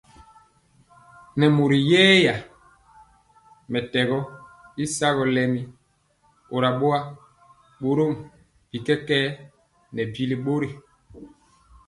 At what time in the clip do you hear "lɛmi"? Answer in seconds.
5.35-5.61